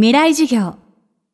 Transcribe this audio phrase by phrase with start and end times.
[0.00, 0.76] 未来授業。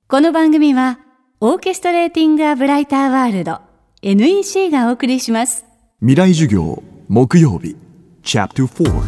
[0.08, 0.98] この番組は
[1.38, 3.60] オーケストレーティング・ア・ブライター・ワールド
[4.00, 5.66] NEC がお送りします。
[6.00, 7.76] 未来授業木曜日
[8.22, 9.02] チャプター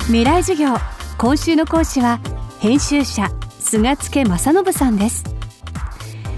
[0.00, 0.76] 未来授業
[1.16, 2.20] 今週の講師は
[2.60, 3.26] 編集者
[3.58, 5.24] 菅助正信さんです。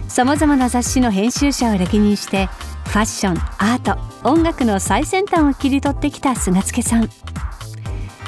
[0.07, 2.47] さまざまな雑誌の編集者を歴任して
[2.85, 7.09] ファッションアート音楽の最先端を切り取ってきた菅助さん。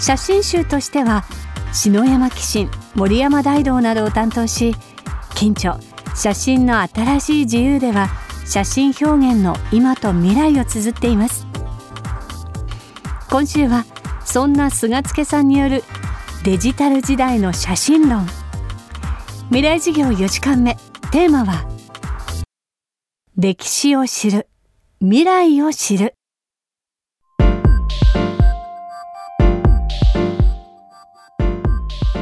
[0.00, 1.23] 写真集としては
[1.73, 2.68] 篠山紀信
[2.98, 4.74] 森山大道などを担当し
[5.36, 5.78] 近著
[6.16, 8.09] 写真の新しい自由では
[8.45, 11.46] 写真表現の今と未来を綴っています。
[13.30, 13.84] 今週は
[14.24, 15.84] そんな菅助さんによる
[16.42, 18.26] デジタル時代の写真論。
[19.51, 20.74] 未来事業4時間目
[21.12, 21.68] テーマは
[23.37, 24.48] 歴史を知る
[25.01, 26.17] 未来を知る。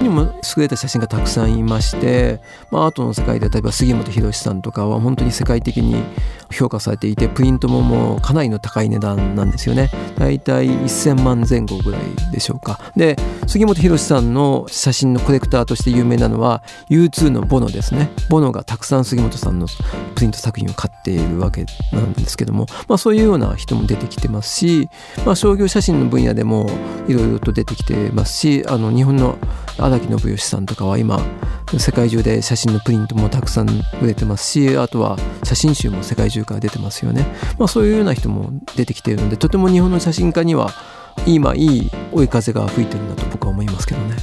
[0.06, 0.22] にも
[0.56, 6.02] 優れた写真がたくさんいまして、まあ、アートの世界で例えば杉本博さんとかは本当に世界的に
[6.50, 9.90] 評価されていてプリントももうかなりの高い値段なんですよね。
[10.16, 12.80] だいたい1000万前後ぐらいでしょうか。
[12.96, 18.10] で杉本博さんの写真のコレクターとして有名なのは U2 のボノですね。
[18.30, 19.66] ボノがたくさん杉本さんの
[20.14, 24.88] プリント作品を買っているわけなんですけども、まあ、そういうような人も出てきてますし、
[25.24, 26.68] まあ、商業写真の分野でも
[27.08, 29.38] いろいろと出てきてますしあの日本の
[29.78, 31.20] 荒木信義さんとかは今
[31.78, 33.68] 世界中で写真のプリントもたくさん
[34.00, 37.26] 売れてますしあとは写真集も世界中から出てますよね、
[37.58, 40.70] まあ、そういうような人も出てきているのでとても日本の写真家には
[41.26, 44.16] 今いい追い風が吹いてるんだと僕は思いますけどね。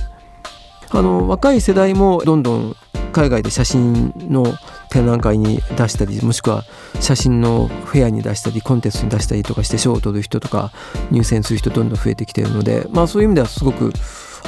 [0.92, 2.76] あの若い世代もどんどん
[3.14, 4.54] 海外で写真の
[4.90, 6.64] 展覧会に出したりもしくは
[7.00, 10.72] 写真のフェアに出したりコンテストに出したりとかして賞を取る人とか
[11.10, 13.92] 入選する人どんどん増えてきているのでまあそういう意味ではすごく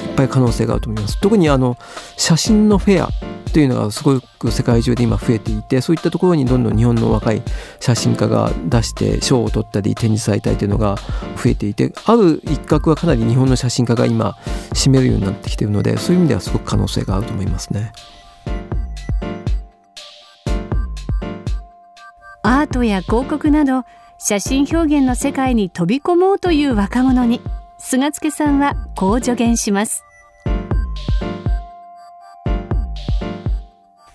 [0.01, 1.77] いっぱい可能性があると思います特にあの
[2.17, 3.09] 写真のフェア
[3.53, 7.41] というのがすごく世界中で今増えていてそういったところにどんどん日本の若い
[7.79, 10.97] 写真家が出して賞を取ったり展示されたりというのが
[11.41, 14.35] 増えていてある一角はかなり日本の写真家が今
[14.73, 17.93] 占めるようになってきているのでそういう意味ではすごく可能性があると思いますね。
[22.43, 23.85] アートや広告など
[24.19, 27.41] 写真表現の世界に飛び込もうという若者に
[27.87, 30.03] 菅助さんはこう助言します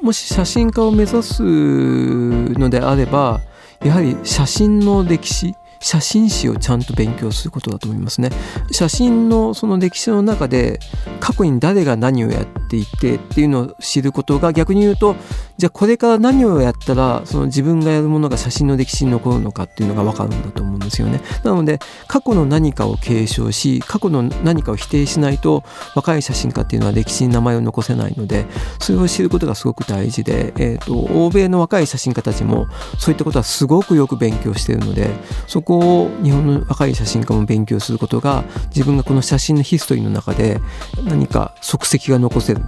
[0.02, 3.40] もし写真家を目指すのであれば
[3.84, 8.28] やはり写真の歴史写真史をちゃんと勉強することだと思いますね。
[8.70, 10.78] 写真のその歴史の中で
[11.20, 15.16] 過去に誰が何をやっていてっていうのを知ることが逆に言うと
[15.56, 21.20] じゃあこれから何をやったらその自分がやるものが写真の歴史に残るのかっていうのが分かるんだと思うんですよね。
[21.44, 25.64] なので過去の何かを継承し過去の何かを否定しないと
[25.94, 28.46] 若い写真家っていうのは歴史に名前を残せないので
[28.80, 32.66] それを知ることがすごく大事で、えーと、欧米の若い写真家たちも
[32.98, 35.10] そういったことはすごくよく勉強しているので
[35.46, 38.42] そここを日本の若い写真家も勉強することが
[38.74, 40.60] 自分がこの写真のヒストリーの中で
[41.04, 42.59] 何か足跡が残せる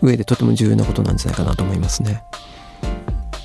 [0.00, 2.22] 上でとても重要なことなんじゃないかなと思いますね。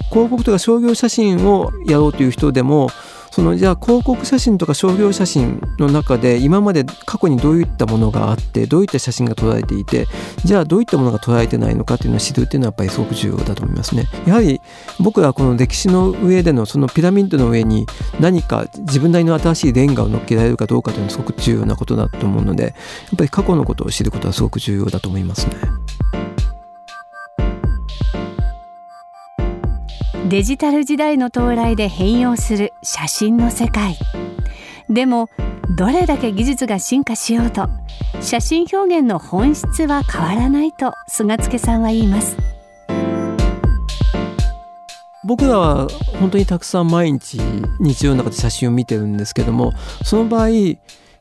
[0.09, 2.89] 広告とか商業写真をやろうという人でも
[3.37, 10.07] そのじゃあ広告写真とか商業写真の中で今まで過去にどういったものがあってどういった写真が捉えていて
[10.43, 14.07] じゃあどういったものが捉えてないのかっていうのを知るっていうのはやっぱりすごく重要だと思いますね。
[14.25, 14.59] やはり
[14.99, 17.85] 僕らはこの歴史の上でのそのピラミッドの上に
[18.19, 22.73] 何か自分なりの新しいレンガを乗っけられるかどうかというのはすごく重要なことだと思うのでやっ
[23.19, 25.57] ぱり過去のことを知ることはすごく重要だと思いますね。
[30.29, 33.95] デジタル時代の到来で変容する写真の世界。
[34.89, 35.29] でも
[35.77, 37.69] どれだけ技術が進化しようと
[38.19, 42.35] 写真表現の本質は変わらないと菅助さんは言います。
[45.23, 45.87] 僕らは
[46.19, 47.39] 本当にたくさん毎日
[47.79, 49.71] 日常の中で写真を見てるんですけども
[50.03, 50.49] その場合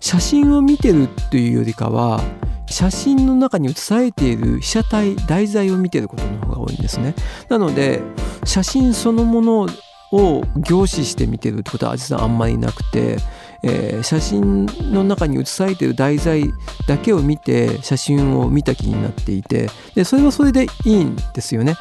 [0.06, 2.22] 写真を見てるっていうよりかは
[2.67, 7.17] 写真の中に写されている被写体題材を見てることの方が多いんですね。
[7.49, 8.03] なので
[8.44, 9.67] 写真そのもの
[10.12, 13.17] を凝視して見てるってことは実はあんまりなくて、
[13.64, 16.53] えー、写真の中に写されている題材
[16.87, 21.75] だけを見て写真を見た気になっていてでそれはそれでいいんですよね。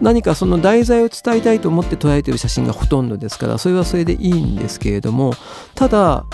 [0.00, 5.34] 何かその題材を伝えたいと思って捉えてる写真がほとんどですからそれはそれでいいんですけれども
[5.74, 6.24] ただ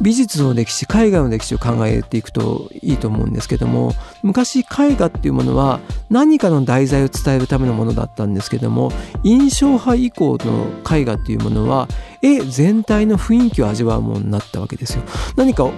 [0.00, 8.92] 美術の歴史海外の歴史を考えていくといいと思うんですけども昔絵画っていうものは何かの題材を伝えるためのものだったんですけども
[9.24, 11.88] 印象派以降の絵画っていうものは
[12.22, 15.02] 絵全体の雰囲気を味わうものになったわけですよ。
[15.36, 15.70] 何か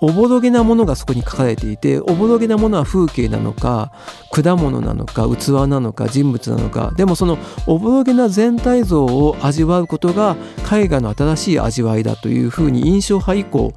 [0.00, 3.92] おぼろげなものがそこに書かれていておぼろげなものは風景なのか
[4.30, 6.92] 果物なのか器なのか人物なのか。
[6.96, 10.36] でもそのおぼろげな全体像を味わうことが
[10.70, 13.72] 絵画の新しい味わいだというふうに印象派以降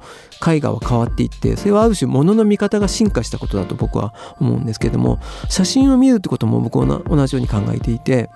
[0.46, 5.18] 絵画は変わっていってそれはある種物の見方が進化したことだと僕は思うんですけれども
[5.48, 8.30] 写真を見るってことも僕は同じように考えていて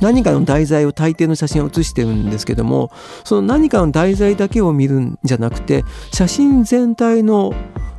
[0.00, 2.90] 何かの題材を大抵の写真を写してるんですけども
[3.24, 7.52] その何かの題材だけを見るんじゃなくて写真全体の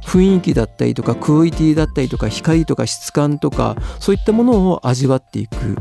[0.04, 5.78] 雰囲気だったりとかクオリティだったりとか光とか質感とかそういったものを味わっていく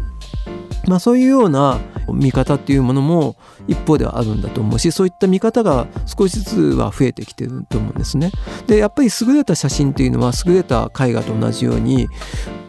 [0.86, 1.78] まあ、そういうような
[2.12, 3.36] 見方っていうものも
[3.68, 8.32] 一方ではあるんだと思うしそういった見方が少しずつは増えてきてると思うんですね。
[8.66, 12.08] でやっぱり優れた写真っていうのは優れた絵画と同じように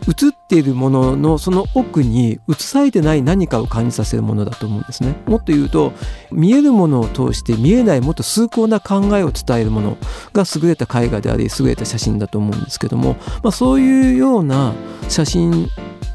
[0.08, 5.16] 写っているもののその奥に写されてない何かを感じさせるものだと思うんですね。
[5.28, 5.94] もっと言うと
[6.32, 9.98] 見えるものを通して見えないもっと崇高な考えを伝えるもの
[10.34, 14.74] が優れた絵画であり優れた写真だと思うんですけども、まあ、そういうような
[15.08, 15.68] 写真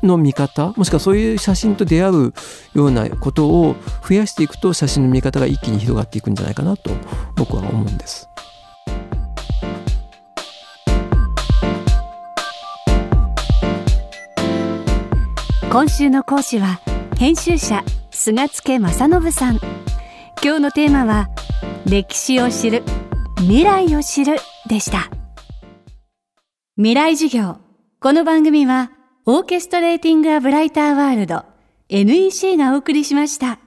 [0.03, 2.35] の見方もしくはそういう写真と出会う
[2.75, 6.91] ようなことを増やしていくと写真の見方が一気に広がっていくんじゃないかなと
[7.37, 8.29] 僕は思うんです。
[15.76, 16.81] 今週の講師は
[17.19, 19.56] 編集者菅助正信さん。
[20.43, 21.28] 今日のテーマは
[21.84, 22.82] 歴史を知る
[23.40, 24.38] 未来を知る
[24.70, 25.11] でした。
[26.76, 27.58] 未来授業。
[28.00, 28.90] この番組は
[29.26, 31.44] オーケストレーティング・ア・ブライター・ワールド
[31.90, 33.58] NEC がお送りしました。